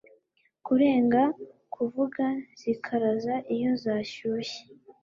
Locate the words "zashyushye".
3.83-4.61